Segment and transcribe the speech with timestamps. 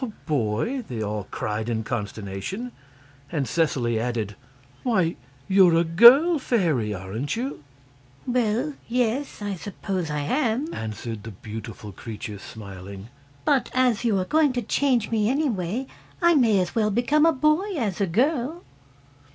[0.03, 2.71] "A boy!" they all cried in consternation.
[3.31, 4.35] And Seseley added:
[4.81, 5.15] "Why
[5.47, 7.63] you're a GIRL fairy, aren't you?"
[8.25, 13.09] "Well yes; I suppose I am," answered the beautiful creature, smiling;
[13.45, 15.85] "but as you are going to change me anyway,
[16.19, 18.63] I may as well become a boy as a girl."